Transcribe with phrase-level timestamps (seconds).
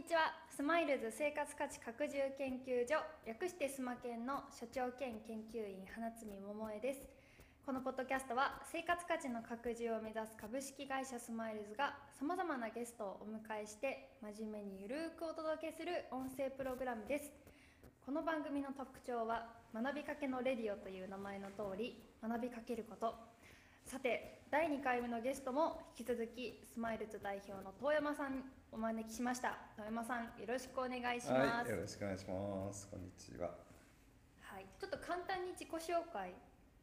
[0.00, 0.32] にちは。
[0.48, 2.96] スマイルズ生活価値拡充研究所
[3.28, 7.04] 略してスマ研の所長兼研究員花積桃江です。
[7.66, 17.30] このポッドキャストは生活価値の拡充を目指す株式会社スマイルズがさまざまなゲストをお迎えして真面目にゆるくお届けする音声プログラムです。
[18.00, 23.12] この番組の特徴は学びかけのレディオという名前の通り学びかけること。
[23.84, 32.88] さて第2回目のゲストも引き続きスマイルズ代表の遠山さんお招きしました遠山さんよろしくお願いします、はい、よろしくお願いします。
[32.88, 33.50] こんにちは。
[34.40, 35.78] はい、ちょっと簡単に自己紹
[36.12, 36.32] 介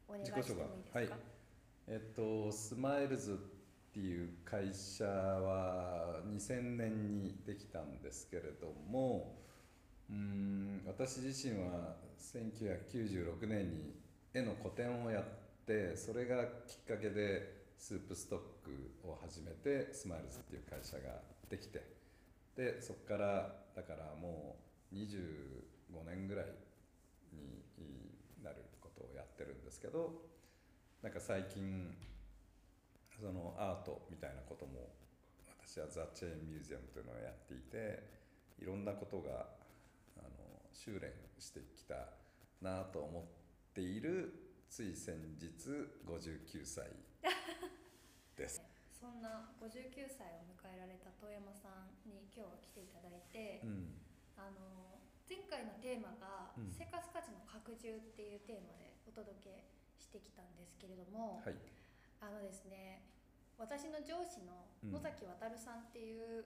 [0.06, 0.54] お願いしてもいいです
[0.92, 0.98] か？
[0.98, 1.08] はい。
[1.88, 3.36] えっとスマイルズっ
[3.94, 9.38] ていう会社は2000年にできたんですけれども、
[10.10, 13.94] うーん私自身は1996年に
[14.34, 15.24] 絵の個展をやっ
[15.66, 21.82] て、それがきっかけでスープストックを始めてスマイルズっていう会社ができて、
[22.56, 24.56] でそこからだからも
[24.92, 26.46] う25年ぐらい
[27.32, 27.62] に
[28.42, 30.12] なることをやってるんですけど
[31.02, 31.94] なんか最近
[33.20, 34.90] そのアートみたいなことも
[35.62, 38.02] 私はザ・チェーンミュージアムというのをやっていて
[38.60, 39.46] いろんなことが
[40.18, 40.28] あの
[40.72, 41.94] 修練してきた
[42.60, 43.22] なと思っ
[43.74, 44.32] ている
[44.68, 45.46] つい先日
[46.06, 46.86] 59歳
[48.36, 48.67] です。
[48.98, 53.94] そんな59歳を迎えられた遠山さんに今日は来ていただいて、うん。
[54.34, 54.98] あの
[55.30, 56.74] 前回のテーマがうん。
[56.74, 59.70] 生活価値の拡充っていうテーマでお届け
[60.02, 61.54] してきたんですけれども、はい。
[62.18, 63.06] あのですね
[63.54, 64.90] 私の上司のうん。
[64.90, 66.42] 野崎渉さんっていう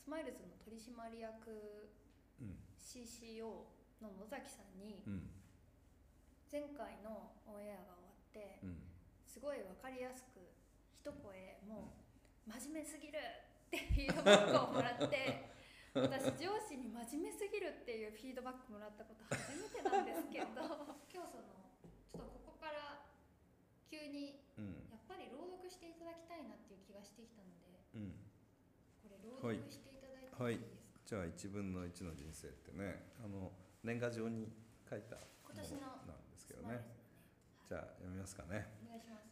[0.00, 1.92] スマイルズの取締役
[2.40, 2.56] うん。
[2.80, 3.68] CCO
[4.00, 5.28] の野崎さんにうん。
[6.48, 8.80] 前回のオンエアが終わってうん。
[9.28, 10.31] すごい分かりやすく
[11.02, 11.98] 一声も
[12.46, 13.18] う「真面目すぎる!」
[13.66, 15.50] ってフィードバックをもらって
[15.98, 20.46] 私上司に「真面目すぎる」っていうフィードバックもらったこと初めてなんですけど
[21.10, 21.42] 今日その
[22.14, 23.02] ちょっとここから
[23.90, 24.88] 急にうん。
[24.90, 28.14] やっぱり朗読していただきたいなっていう気がしてきたのでうん。
[29.02, 33.50] これ朗読していただいていいいですか、じゃあ1分の1の人生ってねあの
[33.82, 34.52] 年賀状に
[34.88, 37.02] 書いたも今年ののなんですけどスマイルズねの
[37.68, 38.68] じゃあ読みますかね。
[38.84, 39.24] お願いします。
[39.24, 39.31] は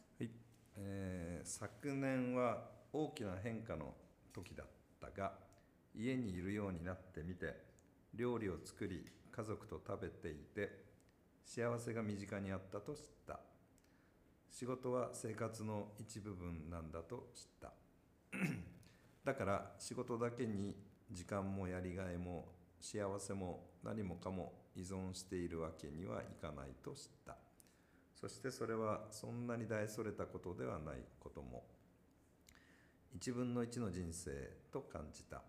[0.77, 3.93] えー昨年は大きな変化の
[4.33, 4.67] 時だっ
[4.99, 5.33] たが
[5.95, 7.55] 家にいるようになってみて
[8.13, 10.91] 料理を作り家族と食べていて
[11.45, 13.39] 幸せが身近にあったと知った。
[14.49, 17.73] 仕事は生活の一部分なんだと知った。
[19.25, 20.75] だから仕事だけに
[21.11, 22.49] 時間もやりがいも
[22.79, 27.37] 幸せも何もかも依存しているわけにはいかないと知った。
[28.21, 31.63] そしてそれはそんなに大それたことではないことも。
[33.17, 34.31] 1分の1の人生
[34.71, 35.41] と感じた。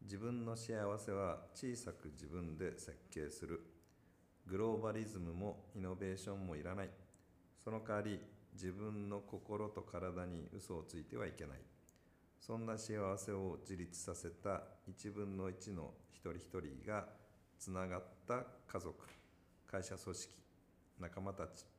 [0.00, 3.60] 自分の幸せは小さく自分で設計する。
[4.46, 6.90] グローバリズムもイノベーションもいらない。
[7.62, 8.18] その代わり
[8.54, 11.58] 自分の心と体に嘘をついてはいけない。
[12.40, 17.04] そんな幸せを自立させた1分の1の一人一人が
[17.58, 18.94] つながった家族
[19.70, 20.34] 会社組織
[20.98, 21.73] 仲間たち。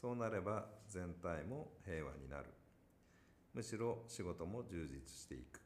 [0.00, 2.44] そうなれば全体も平和になる。
[3.52, 5.60] むしろ仕事も充実していく。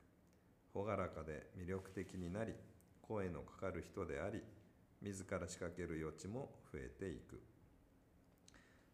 [0.75, 2.54] 朗らかで魅力的になり
[3.03, 4.41] 声のかかる人であり
[5.03, 7.42] 自ら仕掛ける余地も増えていく。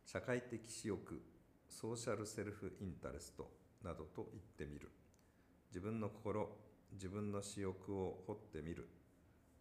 [0.04, 1.22] 社会的私欲
[1.68, 3.48] ソーシャルセルフインタレスト
[3.84, 4.90] などと言ってみる。
[5.70, 6.50] 自分の心
[6.92, 8.88] 自分の私欲を掘ってみる。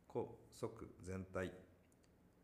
[0.07, 1.51] 個即全体。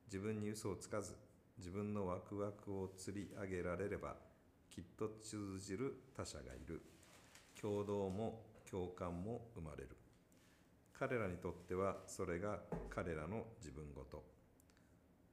[0.05, 1.15] 自分に嘘をつかず
[1.57, 4.15] 自分のワクワクを釣り上げられれば
[4.69, 6.81] きっと通じる他者がいる。
[7.59, 9.95] 共同も共感も生まれる。
[10.93, 12.59] 彼らにとってはそれが
[12.89, 14.23] 彼らの自分ごと。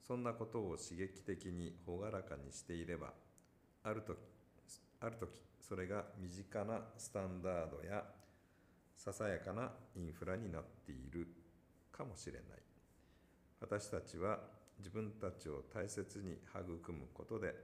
[0.07, 3.13] そんなことを刺激的に朗らかにしていれば
[3.85, 4.19] ある時
[5.01, 8.03] ある時それが身近なスタンダードや
[8.97, 11.29] ささやかなインフラになっている
[11.93, 12.43] かもしれない。
[13.61, 14.41] 私たちは
[14.81, 17.55] 自分たちを大切に育むことで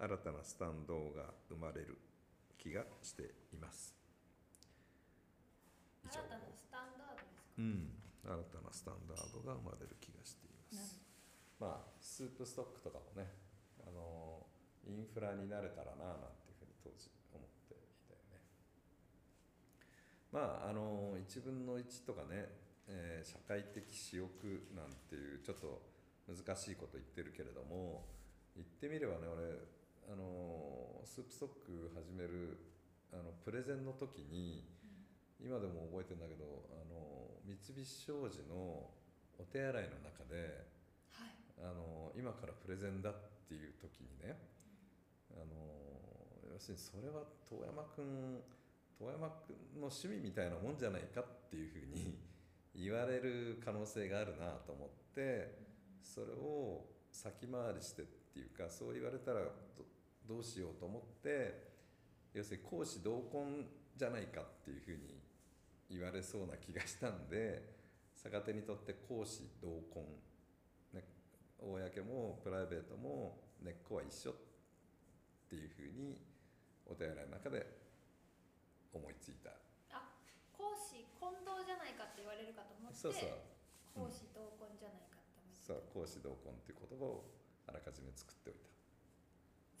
[0.00, 1.96] 新たなスタンドが生まれる
[2.58, 3.22] 気がして
[3.52, 3.94] います。
[6.10, 7.42] 新たなスタンダードですか？
[7.58, 7.92] うん。
[8.24, 11.00] 新たなスタンダードが生まれる気がしています。
[11.60, 13.28] まあスープストックとかもね
[13.86, 14.46] あの
[14.86, 17.76] インフラになれたらななんていうふうに当時思ってい
[18.08, 18.40] たよね。
[20.32, 22.48] まああの1分の1とかね、
[22.88, 24.28] えー社会的私欲
[24.74, 25.95] なんていうちょっと
[26.26, 28.06] 難しいこと言ってるけれども
[28.54, 29.46] 言ってみればね俺
[30.10, 32.58] あのスープストック始める
[33.12, 34.66] あのプレゼンの時に
[35.40, 38.90] 今でも覚えてるんだけどあの三菱商事の
[39.38, 40.66] お手洗いの中で
[41.12, 41.34] はい。
[41.62, 43.14] あの今からプレゼンだっ
[43.48, 44.36] ていう時にね
[45.30, 48.40] あの要するにそれは遠山君
[48.98, 52.18] 遠山君の趣味みたいなもんじゃないかっていうふうに
[52.74, 55.65] 言われる可能性があるなと思って
[56.02, 59.50] それを先回りしてっていうかそう言われたらど
[60.28, 61.66] どうしようと思って
[62.34, 63.64] 要するに講師同梱
[63.96, 65.20] じゃないかっていうふうに
[65.88, 67.76] 言われそうな気がしたんで
[68.22, 70.04] 逆手にとって講師同梱、
[70.92, 71.04] ね、
[71.58, 74.34] 公もプライベートも根っこは一緒っ
[75.48, 76.20] ていうふうに
[76.86, 77.64] お手洗いの中で
[78.92, 79.50] 思いついた。
[79.92, 80.10] あ
[80.52, 83.30] 講師混同じゃないかって言われるかと思ってそうそう。
[83.94, 85.15] 講師同梱じゃないか
[85.74, 87.26] って思ってそう講師同梱っていう言葉を
[87.66, 88.70] あらかじめ作っておいた。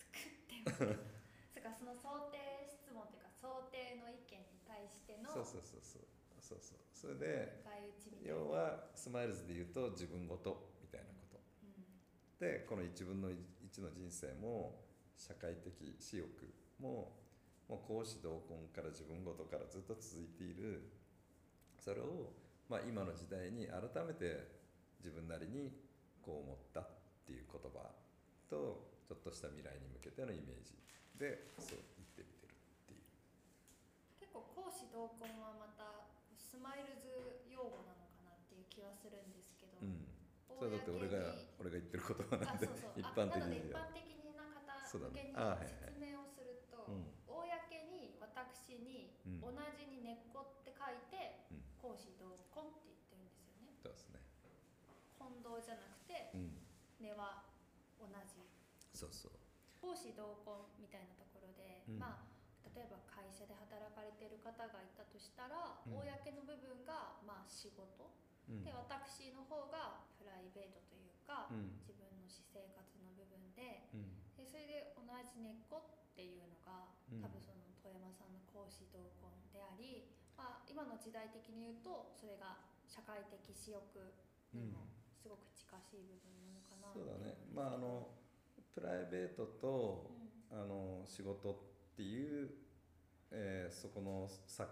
[0.02, 0.98] 作っても
[1.54, 6.02] そっかその想定質問っていうか想定の意見に対してのそうそうそうそう。
[6.42, 6.78] そうそう。
[6.94, 7.62] それで
[8.22, 11.38] 要はスマイルズで言うと自分ごとみたいなこと。
[11.62, 11.86] うん。
[12.38, 14.84] でこの1分の1の人生も
[15.16, 16.28] 社会的私欲
[16.78, 17.16] も
[17.68, 20.90] もう公私同根から自分ごとからずっと続いている。
[21.78, 22.32] それを、
[22.68, 24.55] まあ、今の時代に改めて
[25.06, 25.70] 自分なりに
[26.18, 26.90] こう思ったっ
[27.22, 27.78] ていう言葉
[28.50, 30.74] とちょっとした未来に向けてのイメージ
[31.14, 33.06] でそう言ってみてるっていう。
[34.18, 40.10] 結構公私同根はまたスマイルズ用語なのかなっていう気はするんですけど、うん。
[40.50, 42.98] それだって俺が俺が言ってる言葉なんであそうそう。
[42.98, 44.42] 一般的あなの一般的な
[44.90, 47.14] 方向けに説明をすると、うん。
[47.30, 47.46] 公
[47.94, 49.54] に私にうん。
[49.54, 51.62] 同じに根っこって書いて、うん。
[51.78, 54.26] 公私同根って言ってるんですよねそうですね
[55.46, 56.58] 混同じゃなくてうん。
[56.98, 57.46] 根は
[58.02, 58.42] 同じ。
[58.90, 59.38] そうそう。
[59.78, 62.02] 講師同梱みたいなところで、うん。
[62.02, 62.36] まあ
[62.74, 66.02] 例えば会社で働かれてる方がいたとしたら、うん。
[66.02, 68.10] 公の部分がまあ仕事、
[68.50, 68.66] うん。
[68.66, 71.78] で私の方がプライベートというか、うん。
[71.86, 74.18] 自分の私生活の部分でうん。
[74.34, 77.22] でそれで同じ根っこっていうのが、うん。
[77.22, 83.80] 多分その富山さんの講師同梱であり、まあ、今の時代的に言うとそれが社会的私欲
[84.52, 84.90] にも
[85.26, 86.86] すごく近しい部分なのかな。
[86.94, 87.34] そうだね。
[87.52, 88.14] まああの
[88.72, 90.14] プライベートと
[90.52, 90.62] う、ん。
[90.62, 92.50] あの仕事っていう、
[93.32, 94.64] えーそこの境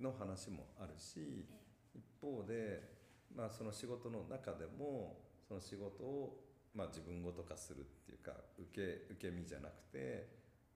[0.00, 1.62] の話もあるしえ
[1.94, 2.82] 一方で、
[3.36, 6.40] まあ、その仕事の中でもその仕事を、
[6.74, 10.26] まあ、自分ごと化するっていうか受け受け身じゃなくて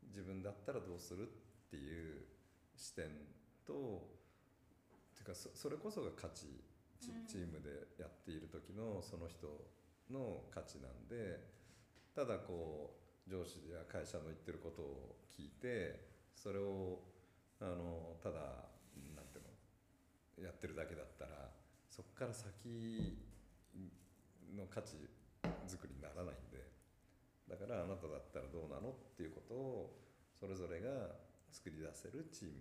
[0.08, 2.26] 自分だったらどうするっていう
[2.76, 3.06] 視点
[3.66, 4.06] と
[5.16, 6.46] ていうかそそれこそが価値
[7.00, 9.46] チームでやっている時のその人
[10.10, 11.40] の価値なんで
[12.14, 12.96] ただこ
[13.26, 17.00] う上司や会社の言ってることを聞いてそれを
[17.60, 18.38] あのただ
[19.14, 21.50] なんていうのやってるだけだったら
[21.90, 23.16] そこから先
[24.54, 24.96] の価値
[25.66, 26.64] 作りにならないんで
[27.48, 29.96] だからあなただったらどうなのっていうことを
[30.38, 31.16] それぞれが
[31.50, 32.60] 作り出せるチーム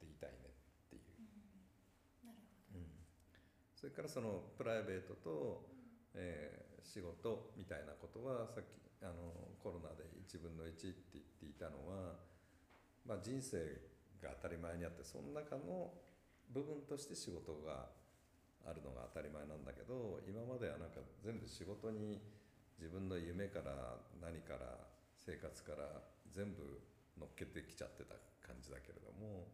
[0.00, 1.06] でいたいねっていう、
[2.24, 2.38] なる
[2.72, 2.82] ほど、
[3.86, 5.62] それからそのプライベートと、
[6.14, 12.14] えー仕事みたいなことはさっきあのコロナで1分の1って言っていたのは、
[13.02, 13.58] まあ、人生
[14.22, 15.90] が当たり前にあってその中の
[16.54, 17.90] 部分として仕事が
[18.64, 22.22] あるのが当たり前なんだけど今まではなんか全部仕事に
[22.78, 24.86] 自分の夢から何から
[25.18, 26.62] 生活から全部
[27.18, 28.14] 乗っけてきちゃってた
[28.46, 29.50] 感じだけれども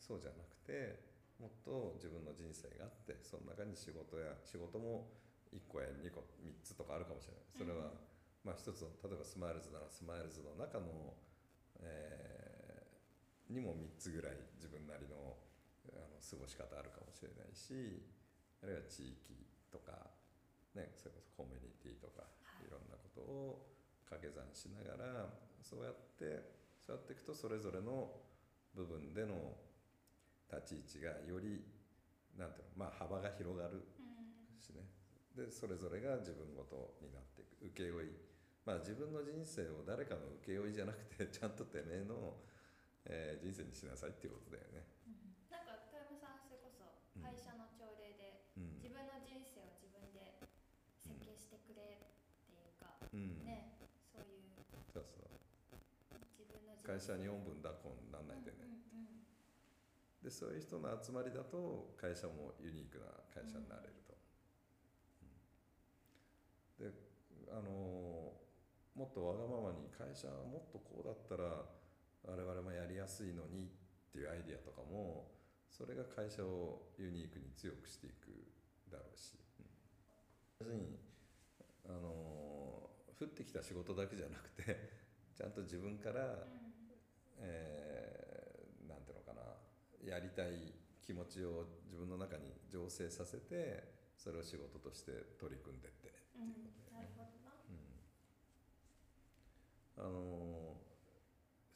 [0.00, 5.08] そうじゃなくてもっと自分の人生があってその中に仕事や仕事も
[5.52, 7.42] 1個や2個3つとかあるかもしれない。
[7.52, 7.92] それは、
[8.44, 11.14] まあ一つの例えばスマイルズならスマイルズの中の、
[11.80, 12.32] えー
[13.52, 15.36] にも3つぐらい自分なりの
[15.92, 18.00] あの過ごし方あるかもしれないし
[18.62, 19.92] あるいは地域とか、
[20.72, 22.66] ね、それこそコミュニティとかはい。
[22.66, 23.68] いろんなことを
[24.08, 25.28] 掛け算しながら
[25.60, 28.12] そうやってそうやっていくとそれぞれの
[28.74, 29.56] 部分での
[30.52, 31.64] 立ち位置がより
[32.36, 34.84] なんていうの、まあ、幅が広がるうんしね。
[35.32, 38.12] でそれぞれが自分ごとになっていく請負い。
[38.68, 42.36] まあ自分の人生を誰かの請負いじゃなくて ちゃんとてめえの、
[43.08, 44.84] えー人生にしなさいっていうことだよね。
[45.50, 46.84] なんか富山さんそれこそ
[47.16, 47.22] うん。
[47.24, 48.76] 会社の朝礼でうん。
[48.76, 50.36] 自分の人生を自分で
[51.00, 53.42] 設計してくれっていうか、うん。
[53.44, 53.80] ね
[54.12, 54.52] そういう
[54.92, 55.28] そうそう。
[56.38, 58.91] 自分の人会社に4分だこんなんないでね、うんうんうん
[60.22, 64.14] でそういう人の集まりだと会社もユニークな会社になれると、
[66.80, 66.90] うん。
[66.90, 66.94] で
[67.50, 68.42] あのー
[68.92, 71.64] もっとわがままに会社はもっとこうだったら
[72.28, 73.68] 我々もやりやすいのにっ
[74.12, 75.32] っていうアイディアとかも
[75.72, 78.28] それが会社をユニークに強くしていく
[78.92, 79.66] だろうし、うん。
[80.60, 81.00] 要するに
[81.88, 84.76] あの降ってきた仕事だけじゃなくて
[85.34, 86.44] ちゃんと自分から、
[87.40, 88.21] うのかな
[90.04, 93.84] やりたい気持ちを自分の中に醸成させて
[94.16, 97.54] それを仕事として取り組んでってねうんっていうことだよねなるほどな。
[99.98, 100.06] うん。
[100.06, 100.76] あの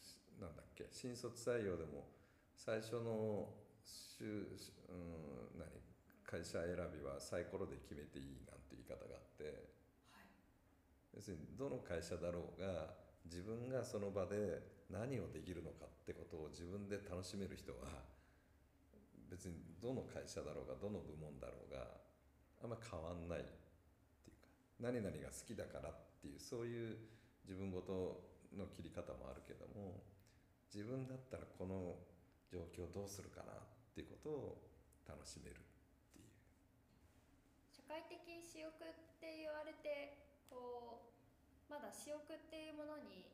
[0.03, 2.07] しなんだっけ新卒採用でも
[2.55, 3.51] 最初の
[3.85, 5.69] しゅ、しうん、何
[6.25, 9.77] 会社選びはサイコロで決めていいなんて言い方があって。
[11.17, 12.93] 要するにどの会社だろうが
[13.25, 18.05] 自分がその場で何をできるのかってことを自分で楽しめる人は
[19.31, 21.87] 別にどの会社だろうがどの部門だろうが
[22.63, 23.43] あんま変わんないっ
[24.23, 24.49] ていうか
[24.81, 26.97] 何々が好きだからっていうそういう
[27.45, 28.23] 自分ごと
[28.55, 30.03] の切り方もあるけども
[30.73, 31.99] 自分だったらこの
[32.51, 33.57] 状況どうするかなっ
[33.95, 34.63] ていうことを
[35.07, 35.63] 楽しめるっ
[36.13, 36.31] ていう。
[37.71, 41.11] 社会的私欲って言われてこ
[41.69, 43.27] うまだ私欲っていうものに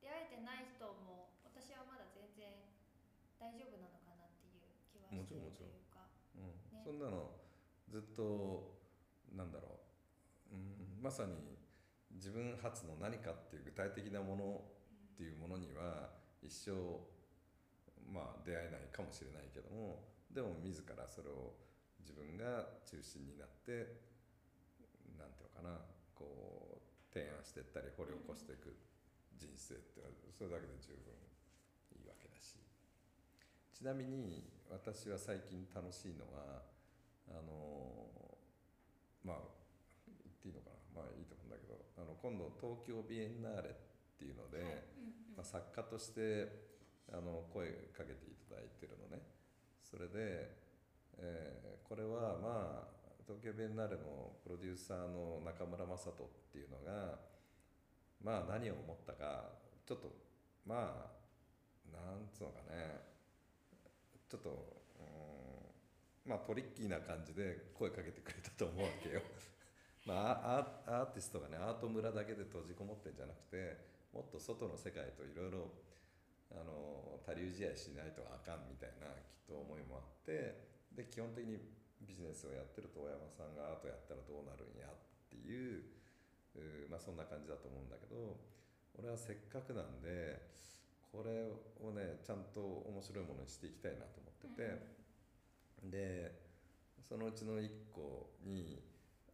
[0.00, 2.52] 出会えてない人も私はまだ全然
[3.40, 4.03] 大丈夫なのか
[5.16, 5.94] なっていう気はしてるもち
[6.36, 6.44] ろん。
[6.44, 6.50] うん。
[6.50, 7.30] ねそんなの
[7.88, 8.74] ずっと
[9.34, 9.80] なんだろ
[10.50, 11.58] う、うん、まさに
[12.14, 14.62] 自分発の何かっていう具体的なもの
[15.14, 16.10] っていうものには
[16.42, 16.72] 一生
[18.06, 21.54] まあ出会えないかもしれないけどもでも自らそれを
[22.00, 23.98] 自分が中心になって
[25.18, 25.80] なんていうのかな
[26.14, 28.74] こう提案していったり掘り起こしていく
[29.38, 31.33] 人生ってはそれだけで十分。
[33.74, 36.62] ちなみに私は最近楽しいのは
[37.28, 38.06] あの
[39.24, 39.36] まあ
[40.22, 41.02] 言っていいのかな？
[41.02, 43.74] まあいいと思うんだけどあの今度東京ビエンナーレっ
[44.16, 44.66] ていうので、はい。
[44.70, 46.46] うんうんまあ、作家として
[47.12, 49.20] あの声かけていただいてるのね。
[49.82, 50.54] それで、
[51.18, 52.94] えーこれはまあ
[53.26, 56.14] 東京ビエンナーレのプロデューサーの中村雅人っ
[56.50, 57.18] ていうのが
[58.22, 59.52] まあ何を思ったか
[59.84, 60.10] ちょっと
[60.66, 61.10] ま
[61.92, 63.13] あなんつうのかね
[64.34, 64.50] ちょっと
[66.26, 69.22] うんまあトリッキーな感じで声かけてくれたと思うわけよ。
[70.04, 73.78] まあ、アーティストがねアート村だけで閉じこもってんじゃなくて
[74.12, 75.70] もっと外の世界といろいろ
[76.52, 81.56] あの多流試合しないとあかんみたいなきっと思いもあってで基本的に
[82.02, 84.96] ビジネスをやってると大山さんがアートやったらどうなるんやっ
[85.30, 85.84] ていう
[86.90, 88.36] まあそんな感じだと思うんだけど
[88.98, 90.38] 俺はせっかくなんで
[91.14, 91.46] これ
[91.78, 92.58] をねちゃんと
[92.90, 94.82] 面白いものにしていきたいなと思ってて、
[95.86, 96.34] で
[97.06, 98.82] そのうちの1個に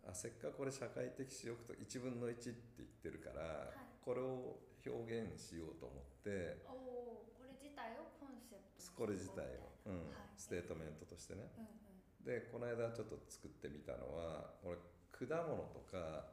[0.05, 4.05] あせっかくこれ社会的私欲と1分の1って言ってるから、い。
[4.05, 10.13] これを表現しようと思ってこれ自体をコンセプトにこれ自体を、うん。
[10.13, 10.37] はい。
[10.37, 11.49] ステートメントとしてね。
[11.57, 12.29] うんうん。
[12.29, 14.77] でこの間ちょっと作ってみたのは俺
[15.17, 16.29] 果物とかは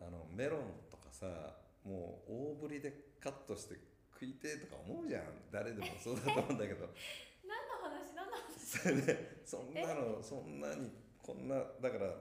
[0.00, 0.08] い。
[0.08, 1.26] あのメロンとかさ
[1.84, 5.22] もう大ぶりでカットして食いてえとか思うじゃん。
[5.52, 6.88] 誰でもそうだと思うんだけど。
[7.44, 8.14] 何の話？
[8.16, 8.58] 何の話？
[8.58, 10.90] それでそんなのそんなに
[11.22, 12.14] こんなだから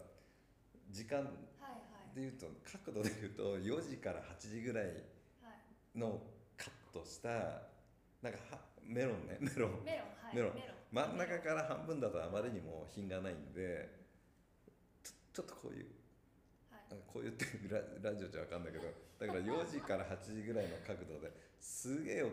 [0.91, 2.15] 時間はいはい。
[2.15, 4.97] で言うと角度で言うと4時から8時ぐらいはい。
[5.97, 6.21] の
[6.57, 7.29] カットした
[8.21, 9.37] なんかはメロンね。
[9.39, 9.83] メロン。
[9.83, 10.35] メロンはい。
[10.35, 10.51] メロン。
[10.51, 10.53] ン。
[10.91, 13.89] 真ん中から半分だとあまりにも品がないんで
[15.33, 15.87] ちょっとこういう
[17.07, 18.85] こう言ってララジオじゃ分かんないけど
[19.19, 22.31] だから4時から8時ぐらいの角度ですげえ大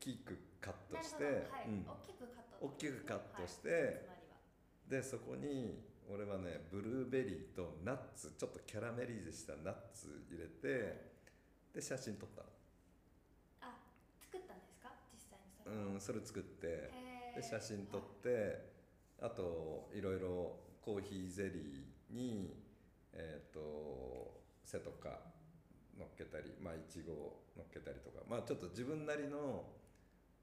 [0.00, 2.66] きくカットして、大きくカット。
[2.66, 4.90] 大きくカットしてはい。
[4.90, 11.10] でそこに俺はねブルーベリーとナッツちょっとキャラメリゼしたナッツ入れて
[11.74, 12.48] で写真撮ったの。
[13.62, 13.76] あ
[14.20, 14.90] 作ったんですか？
[15.12, 15.76] 実際にそれ。
[15.76, 16.66] はうんそれ作って
[17.36, 18.70] で写真撮っはいて
[19.20, 22.54] あといろいろコーヒーゼリーに
[23.16, 25.20] えっ、と背とか
[25.98, 27.12] 乗っけたりまあいちご
[27.56, 29.64] 乗っけたりとかまあちょっと自分なりの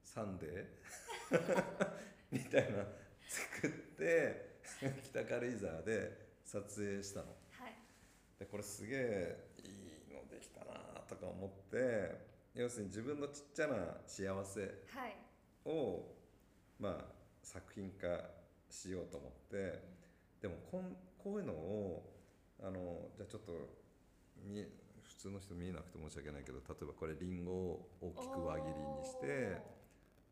[0.02, 1.92] サンデー
[2.30, 2.86] みたいな
[3.28, 4.60] 作って
[5.04, 7.26] 北軽井沢で撮影したの。
[7.50, 7.74] はい
[8.38, 10.74] でこれすげえいいのできたな
[11.08, 12.18] とか思って
[12.54, 15.16] 要するに自分のちっちゃな幸せはい
[15.64, 16.16] を
[16.78, 18.30] まあ作品化
[18.68, 19.82] しようと思って
[20.40, 22.13] でもこんこういうのを
[22.62, 23.52] あのじゃあちょっと
[24.44, 24.68] 見え
[25.02, 29.60] 普通の人見えなくて申し訳ないけど例えばこれりんごを大きく輪切りにして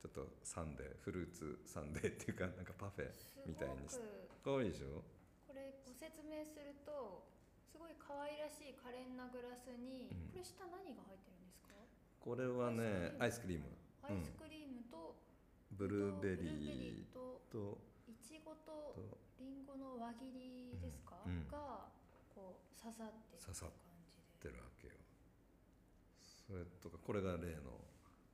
[0.01, 3.11] ちょっとサンデーフルーツサンデーっていうかなんかパフェ
[3.47, 4.07] みたいにしすて
[4.43, 5.05] かわいいでしょ？
[5.47, 7.23] これご説明すると
[7.71, 10.35] すごい可愛らしい可憐なグラスに、うん。
[10.35, 11.73] これ下何が入ってるんですか？
[12.19, 13.71] これはねアイスクリーム。
[14.03, 14.83] アイスクリーム。
[14.91, 15.15] と、
[15.79, 17.79] ブブルーベリブルーベリーーとと
[18.11, 21.87] いちごととリンゴの輪切りですか、うんうんが
[22.83, 24.99] 刺さってる刺さっ感じってでるわけよ。
[26.19, 27.79] それとかこれが例の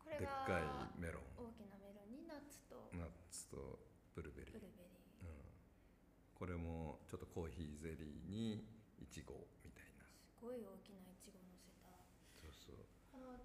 [0.08, 1.28] でっかがいメロン。
[1.36, 3.78] 大きなメロンにナッツとナッツと
[4.16, 4.56] ブルーベリー。
[4.56, 5.44] ブルーベリー、うん、
[6.32, 8.64] これもちょっとコーヒーゼリーに
[8.96, 10.08] いちごみたいな。
[10.08, 11.92] すごい大きないちご乗せた。
[12.40, 12.88] そうそう。
[13.12, 13.36] この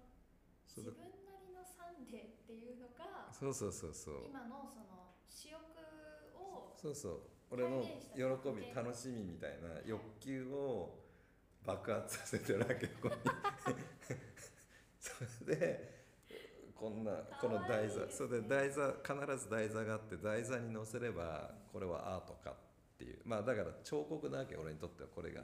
[0.64, 0.96] 自分
[1.28, 4.32] なりのサンデーっていうのがそうそうそうそう。
[4.32, 5.63] 今のその私欲を
[6.84, 7.20] そうそう。
[7.50, 7.80] 俺の
[8.14, 10.98] 喜び楽しみみたいな欲求を
[11.64, 13.14] 爆発させてるわけここに。
[15.00, 15.12] そ
[15.46, 16.04] れで
[16.74, 22.54] こんなこの台座、ねそれで台座必ず台座があって台座に載せればこれはアートかっ
[22.98, 23.22] ていう。
[23.24, 25.42] まあだから彫刻なわけ俺にとってはこれが。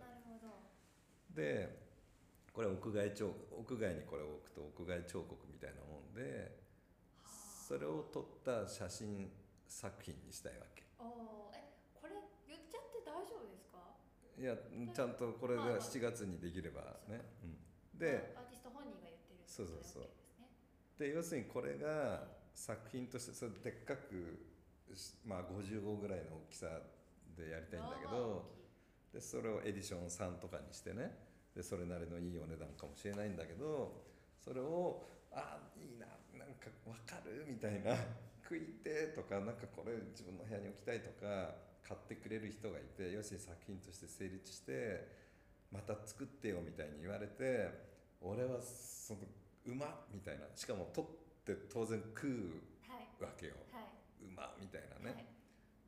[1.30, 1.74] で
[2.52, 6.58] これ屋外彫屋外にこれを置くと屋外彫刻みたいなもんで
[7.66, 9.32] それを撮った写真
[9.66, 10.89] 作品にしたいわけ。
[11.00, 11.64] おーえ
[12.00, 12.14] これ
[12.46, 13.80] 言っちゃって大丈夫ですか？
[14.38, 20.08] いやちゃんとこれがまあまあ7月にできればね、うん、ででアーティスト本人が言ってるそうそうそう。
[20.98, 24.44] で要するにこれが作品としてそれでっかく
[24.94, 26.66] しまあ55ぐらいの大きさ
[27.36, 28.44] でやりたいんだけど
[29.12, 31.28] でそれをエディション3とかにしてね。
[31.56, 34.04] でそれなりのいいお値段かもしれないんだけど
[34.38, 35.02] それを
[35.32, 36.06] あいいな
[36.38, 37.44] なんかわかる？
[37.48, 37.96] みたいな
[38.50, 41.54] 食いてとかなんかこれ自分の部屋に置きたいとか
[41.86, 45.06] 買ってくれる人がいて要するに作品として成立して
[45.70, 47.70] また作ってよみたいに言われて
[48.18, 49.20] 俺はその
[49.70, 52.26] うまみたいなしかも取って当然食
[52.90, 53.54] はいうわけよ。
[53.70, 54.26] はい。
[54.26, 55.14] うまみたいなはい。
[55.14, 55.30] ね、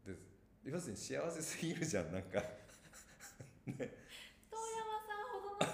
[0.06, 0.14] で
[0.62, 2.38] 要するに幸せすぎるじゃんなんか。
[3.66, 3.90] 遠山
[5.02, 5.66] さんほどの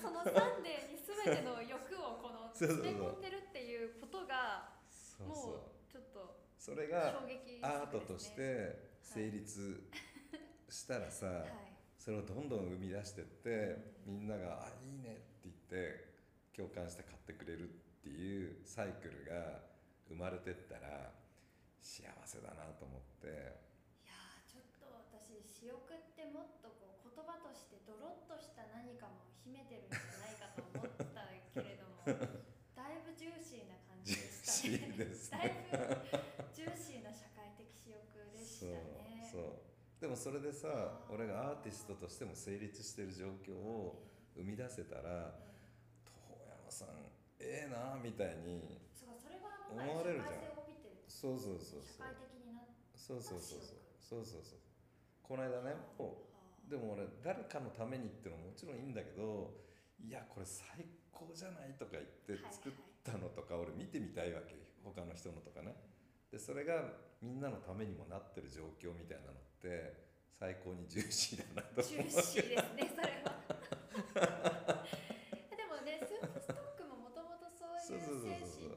[0.00, 4.76] そのそのサンデーに全ての欲をこの詰め込んでるっていうことが
[5.24, 5.75] もそう
[6.66, 7.22] それが
[7.62, 9.86] アートとして成立
[10.68, 11.78] したらさ、はい。
[11.94, 16.10] それをどんどん生み出してってみんなが「あいいね」って言って
[16.50, 19.62] 共感して買ってくれるっていうサイクルが
[20.10, 21.14] 生まれてったら
[21.78, 23.30] 幸せだなと思って。
[24.02, 32.02] いやーちょっと私私欲ってもっとこう言葉としてドロッとした何かも秘めてるんじゃないかと思ったけれども
[32.74, 35.46] だいぶジューシーな感じでしたね。
[35.46, 35.54] だね。
[35.66, 39.42] いぶジューシーな社会的私欲でしそうたねそう
[40.00, 40.68] でもそれでさ
[41.08, 44.04] 俺がアーティストとしても成立してる状況を
[44.36, 45.32] 生み出せたら
[46.28, 46.88] 遠山さん
[47.40, 48.78] ええなみたいに
[49.72, 50.56] 思われるじゃん。
[51.08, 54.58] そうそうそう社そう会的になってそうそうそうそうそうそうそう。
[55.22, 56.28] この間ねも
[56.68, 59.54] うでも俺誰かのためにっていうのももちろんいいんだけど
[59.98, 64.60] いやこれ最高じゃないとか言って作ったのとか俺見てみたいわけよ。
[64.84, 65.74] 他の人のとかね
[66.30, 70.04] でそれがみんなのためにもなってる状況みたいなのって
[70.38, 73.40] 最高にジューシーだなとジューシーですね それは。
[75.56, 78.76] でもねスープストックももともとそういう精神に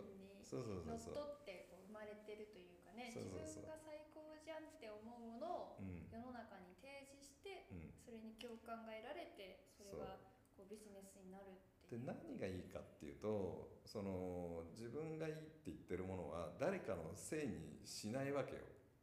[0.88, 3.36] のっとってこう生まれてるというかね自分
[3.68, 6.08] が最高じゃんって思うものをうん。
[6.10, 7.92] 世の中に提示してうん。
[8.06, 10.18] それに共感が得られてそれが
[10.56, 12.06] こうビジネスになるっていう。
[12.06, 18.62] で何がいいかっていうとその自分がいいって言ってるものは誰かのせいにしないわけよ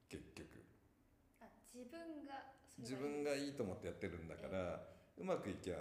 [0.08, 0.46] 結局。
[1.40, 3.10] あ自分が自がいい。
[3.14, 4.80] 分がいいと思ってやってるんだから、
[5.18, 5.76] うまくいきゃ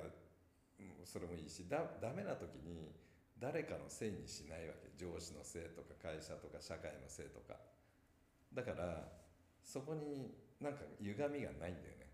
[0.80, 2.92] うんそれもいいしだダメな時に
[3.38, 4.90] 誰かのせいにしないわけ。
[4.98, 7.60] 上司のせいとか会社とか社会のせいとか。
[8.54, 9.08] だから
[9.64, 12.10] そこになんか歪みがないんだよね。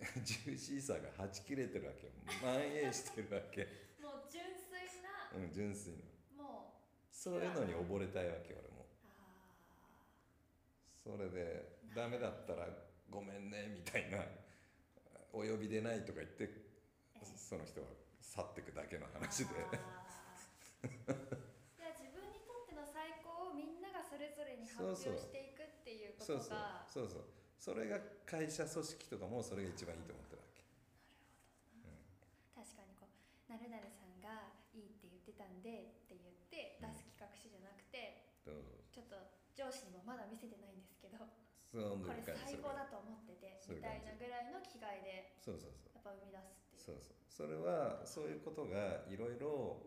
[0.24, 2.12] ジューシーさがはち切れてるわけよ。
[2.40, 3.81] 蔓延してるわけ
[5.36, 5.94] うん純粋
[6.36, 6.72] なも
[7.10, 8.86] そういうのに溺れたいわけ俺も。
[11.02, 12.68] それでダメだったら
[13.10, 14.18] ごめんねみたいな
[15.32, 16.48] お呼びでないとか言って
[17.36, 17.88] その人は
[18.20, 19.50] 去っていくだけの話で。
[19.50, 21.12] あー。
[21.76, 26.48] じゃあ自分にとっての最高をみんながそれぞれに発表していくっていうこそうそう。
[26.48, 27.24] とがそうそう。
[27.58, 30.62] それが会社組織とかもそれが一番いいと思ってるわけ。
[32.54, 39.16] 確かにこうなるなるさんがいいって言ってたんでって言って出す企画書じゃなくて、どうちょっと
[39.54, 41.22] 上司にもまだ見せてないんですけど
[41.72, 45.96] そうこれ最高だと思っててみたいなぐらいの気概でそうそうそう。
[45.96, 46.84] やっぱ生み出すっていう。
[46.84, 47.22] そうそう。
[47.32, 49.80] それはそういうことがいろいろ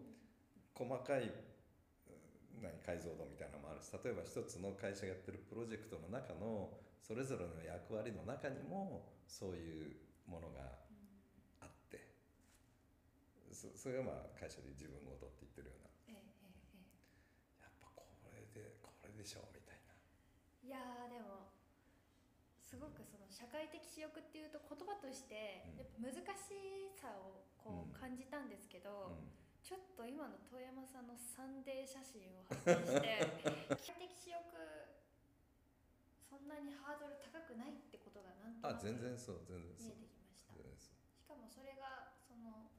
[0.74, 10.85] 細かいうん何解像度みたいなのもあるし例えば一つの会社がやってるプロジェクトの中のそれぞれの役割の中にもそういうものが
[13.56, 15.90] そそれがまあ会社で自分ごとって言ってるような。
[16.08, 17.64] ええええええ。
[17.64, 18.04] やっぱこ
[18.36, 19.80] れでこでしょうみたい
[20.64, 21.48] いやーでも
[22.60, 25.78] すごくその社会的私欲っていうと言葉としてうん。
[25.80, 27.96] やっぱ難しさをこうん。
[27.96, 29.32] う感じたんですけど、な、うん。
[29.64, 33.32] ちょっと今の遠山さんのサンデー写真を拝見して
[33.82, 34.42] 社会的私欲
[36.30, 39.96] そんなにハードル高くないってことがなんとなくあ全然そう全然そう。
[39.98, 42.70] 見えてきました全然そしかもそれがその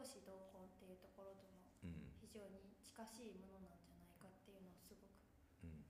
[0.00, 2.16] 講師同行っていうところとのううん。
[2.16, 5.12] 非常に近しいものなんじゃないかっていうのをすごく。
[5.60, 5.84] うん。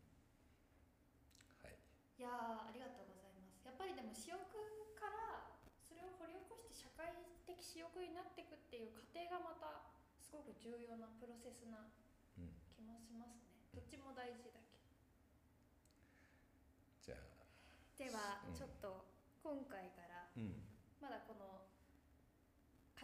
[1.62, 1.79] はい。
[2.18, 3.62] いやーありがとうございます。
[3.62, 4.42] やっぱりでも私欲
[4.99, 5.55] から
[5.87, 7.07] それを掘り起こして社会
[7.46, 11.87] 的私欲になっていくっていう過程がまたすごく重要なプロセスな
[12.35, 12.51] うん。
[12.75, 13.38] 気もしますね。
[13.70, 14.75] どっちも大事だけ
[17.07, 17.23] じゃあ。
[17.94, 18.59] どではうん。
[18.59, 19.07] ちょっと
[19.46, 20.66] 今回からうん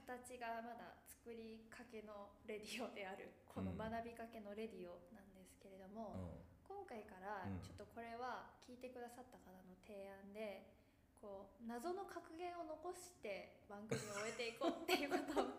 [0.07, 10.71] 形がまだ作りかけのレディオであるこのうん学びかけのレディオなんですけれども、今回からうんちょっとこれは聞いてくださった方の提案で
[11.19, 15.59] こう謎の格言を残して番組を終えていこうっていうことを。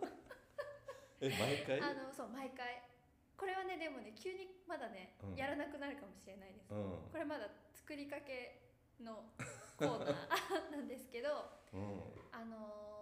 [1.20, 1.84] え毎回？
[1.84, 2.88] あのそう毎回。
[3.36, 5.36] これはねでもね急にまだね、うん。
[5.36, 7.12] やらなくなるかもしれないです、うん。
[7.12, 8.64] これまだ作りかけ
[9.04, 9.28] の
[9.76, 12.02] コーナーなんですけどうん。
[12.32, 12.97] あのー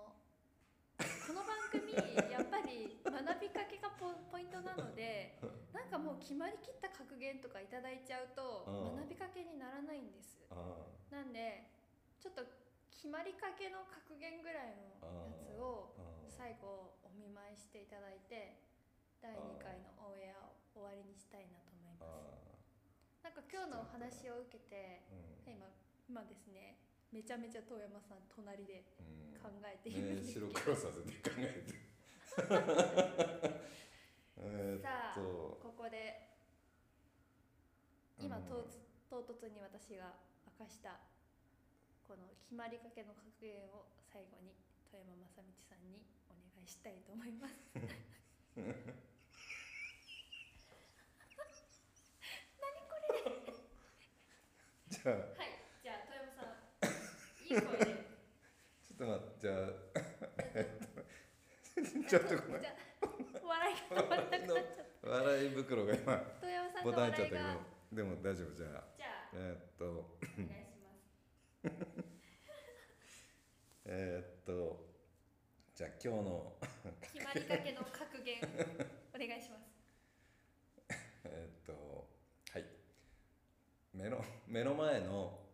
[1.25, 1.89] この番組
[2.29, 5.41] やっぱり学びかけがポポイントなので
[5.73, 9.09] なんかもう決まりきった格言とかいただいちゃうとうん。
[9.09, 10.37] 学びかけにならないんです。
[10.53, 11.65] あなんで
[12.21, 12.45] ちょっと
[12.93, 15.01] 決まりかけの格言ぐらいのや
[15.49, 18.61] つをあ最後お見舞いしていただいて
[19.17, 22.53] 第2回のオンエアを終わりにしたいなと思いあます。
[23.25, 25.57] なんか今日のお話を受けてうん。
[25.57, 25.65] 今
[26.05, 26.77] 今ですね
[27.11, 29.35] めちゃめちゃ遠山さん隣でうん。
[29.41, 31.73] 考えているんねですけど、白黒させて考えて。
[34.37, 35.15] えーさあ
[35.61, 36.29] ここで
[38.19, 38.43] 今うん。
[38.45, 40.13] 唐突唐突に私が
[40.45, 40.99] 明かした
[42.07, 44.53] この決まりかけの格言を最後に
[44.91, 47.55] 富山正道さんにお願いしたいと思います。
[54.89, 55.54] じゃあはい、じゃあ富山さん、
[57.49, 57.85] いい声で。
[57.85, 59.55] ちょっと待ってじゃあ
[60.55, 62.75] えっとちょっとごめんじゃあ
[63.45, 64.65] 笑いが止まらなくなっちゃっ
[65.01, 65.09] た。
[65.09, 67.35] 笑い袋が今富山さんボのタンちゃったけ。
[67.35, 67.41] ど
[67.93, 71.75] でも大丈夫じゃあじゃあ、えーっとお願いします。
[73.85, 74.85] えーっと
[75.75, 76.53] じゃあ今日の
[77.13, 78.37] 決まりかけの格言、
[79.13, 79.61] お願いします。
[81.25, 82.07] えーっと
[82.51, 82.65] はい
[83.93, 85.44] 目の目の前の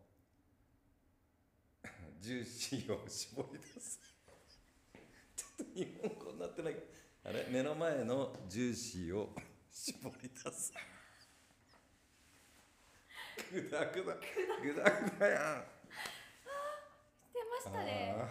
[2.22, 3.98] ジューシーを絞り出す。
[5.34, 6.76] ちょっと日本語になってない。
[7.24, 7.48] あれ？
[7.50, 9.34] 目の前のジューシーを
[9.68, 10.72] 絞り出す。
[13.50, 14.14] ぐだぐだ。
[14.62, 15.66] ぐだぐだやん。
[17.34, 18.14] 出ましたね。
[18.16, 18.30] あ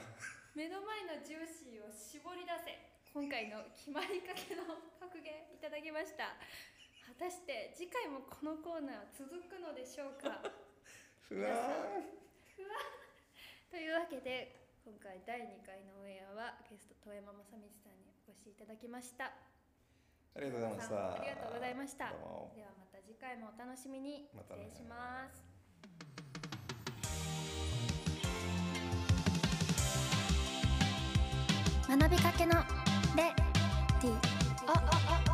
[0.55, 2.79] 目の前のジューシーを絞り出せ。
[3.13, 4.63] 今回の決まりかけの
[5.01, 6.37] 格言いただきました。
[7.05, 10.29] 果たして次回もこのコーナーは続くのでしょうか？
[10.29, 10.51] ー
[11.27, 13.00] ふわー
[13.71, 19.31] というわけで今回第2回のオンエアはゲスト遠山正道さんにお越しいただきました。
[19.31, 21.15] ありがとうございました。
[21.15, 22.11] ありがとうございました。
[22.11, 24.27] ではまた次回もお楽しみに。
[24.35, 25.39] ま失礼します。
[31.87, 32.59] 学びかけの
[33.15, 33.31] レ
[34.01, 35.30] ディ